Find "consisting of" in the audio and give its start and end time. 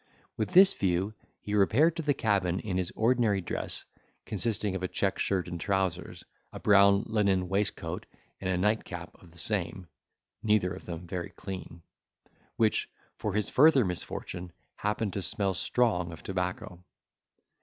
4.25-4.81